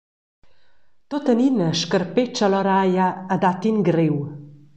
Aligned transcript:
Tuttenina 1.09 1.67
scarpetscha 1.81 2.47
Loraia 2.53 3.07
e 3.33 3.35
dat 3.43 3.61
in 3.71 3.77
griu. 3.87 4.15